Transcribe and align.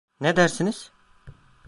Ne 0.19 0.35
dersiniz? 0.35 0.91